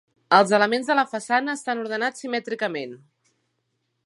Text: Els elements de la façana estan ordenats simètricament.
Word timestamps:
Els 0.37 0.53
elements 0.57 0.87
de 0.91 0.95
la 0.99 1.03
façana 1.11 1.55
estan 1.59 1.83
ordenats 1.85 2.25
simètricament. 2.27 3.01